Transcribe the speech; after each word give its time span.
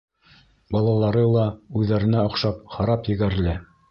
Балалары 0.75 1.25
ла, 1.35 1.43
үҙҙәренә 1.81 2.23
оҡшап, 2.31 2.65
харап 2.77 3.13
егәрле. 3.15 3.57